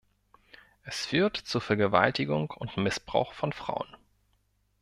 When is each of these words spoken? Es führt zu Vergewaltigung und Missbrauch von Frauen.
Es 0.83 1.05
führt 1.05 1.37
zu 1.37 1.59
Vergewaltigung 1.59 2.49
und 2.49 2.75
Missbrauch 2.75 3.33
von 3.33 3.53
Frauen. 3.53 3.87